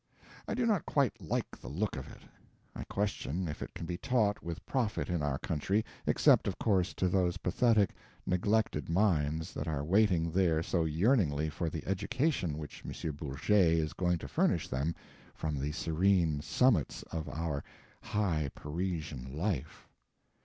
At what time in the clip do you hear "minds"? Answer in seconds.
8.89-9.53